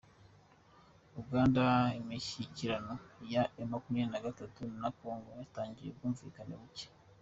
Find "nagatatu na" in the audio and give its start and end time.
4.13-4.89